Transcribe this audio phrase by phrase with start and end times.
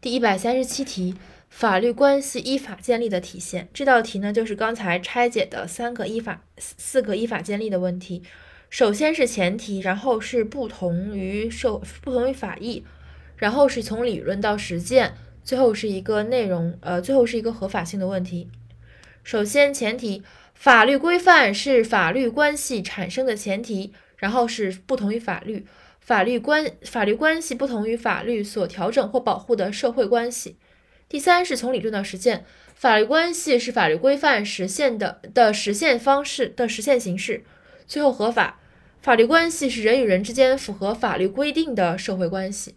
[0.00, 1.16] 第一百三十七题，
[1.50, 3.68] 法律关系依法建立的体现。
[3.74, 8.22] 这道题呢，就是刚才拆解的三个依法、四个依法建立的问题。
[8.70, 12.84] 首先是前提，然后是不同于社、不同于法益，
[13.38, 18.48] 然后是从理论到实践，最后是一个内容，呃，最后是一个合法性的问题。
[19.24, 20.22] 首先前提，
[20.54, 25.66] 法律规范是法律关系产生的前提，然后是不同于法律。
[26.08, 30.56] 法律关法律关系不同于法律所调整或保护的社会关系。
[31.06, 37.44] 第三是从理论到实践，法律关系是法律规范实现的的实现方式的实现形式。
[37.86, 38.58] 最后合法，
[39.02, 42.76] 法律关系是人与人之间符合法律规定的社会关系。